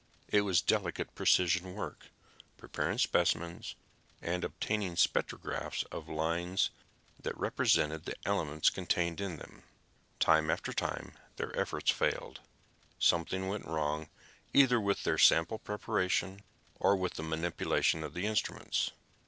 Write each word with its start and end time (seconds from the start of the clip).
It 0.29 0.41
was 0.41 0.63
delicate 0.63 1.13
precision 1.13 1.75
work, 1.75 2.07
preparing 2.57 2.97
specimens 2.97 3.75
and 4.19 4.43
obtaining 4.43 4.95
spectrographs 4.95 5.83
of 5.91 6.07
the 6.07 6.13
lines 6.13 6.71
that 7.21 7.37
represented 7.37 8.05
the 8.05 8.15
elements 8.25 8.71
contained 8.71 9.21
in 9.21 9.37
them. 9.37 9.61
Time 10.19 10.49
after 10.49 10.73
time, 10.73 11.13
their 11.35 11.55
efforts 11.55 11.91
failed. 11.91 12.39
Something 12.97 13.47
went 13.47 13.65
wrong 13.67 14.09
either 14.53 14.81
with 14.81 15.03
their 15.03 15.19
sample 15.19 15.59
preparation, 15.59 16.41
or 16.79 16.95
with 16.95 17.13
their 17.13 17.23
manipulation 17.27 18.03
of 18.03 18.15
the 18.15 18.25
instruments. 18.25 18.89